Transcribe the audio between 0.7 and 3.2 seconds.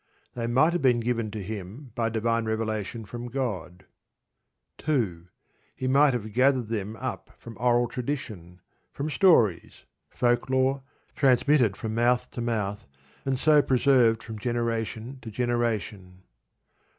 have been given to him by divine revelation